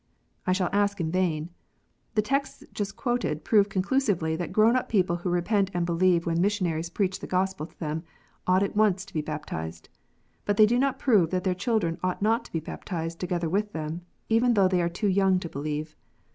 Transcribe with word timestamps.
I 0.47 0.51
shall 0.51 0.71
ask 0.73 0.99
in 0.99 1.11
vain. 1.11 1.51
The 2.15 2.23
texts 2.23 2.63
just 2.73 2.95
quoted 2.95 3.43
prove 3.43 3.69
conclusively 3.69 4.35
that 4.35 4.51
grown 4.51 4.75
up 4.75 4.89
people 4.89 5.17
who 5.17 5.29
repent 5.29 5.69
and 5.75 5.85
believe 5.85 6.25
when 6.25 6.41
missionaries 6.41 6.89
preach 6.89 7.19
the 7.19 7.27
Gospel 7.27 7.67
to 7.67 7.79
them, 7.79 8.01
ought 8.47 8.63
at 8.63 8.75
once 8.75 9.05
to 9.05 9.13
be 9.13 9.21
baptized. 9.21 9.89
But 10.43 10.57
they 10.57 10.65
do 10.65 10.79
not 10.79 10.97
prove 10.97 11.29
that 11.29 11.43
their 11.43 11.53
children 11.53 11.99
ought 12.01 12.19
not 12.19 12.45
to 12.45 12.51
be 12.51 12.59
baptized 12.59 13.19
together 13.19 13.47
with 13.47 13.73
them, 13.73 14.01
even 14.27 14.55
though 14.55 14.67
they 14.67 14.81
are 14.81 14.89
too 14.89 15.07
young 15.07 15.37
to 15.39 15.47
believe. 15.49 15.95